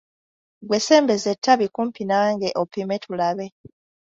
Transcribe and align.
Ggwe 0.63 0.77
sembeza 0.85 1.27
ettabi 1.35 1.65
kumpi 1.75 2.03
nange 2.05 2.49
opime 2.61 2.95
tulabe! 3.03 3.47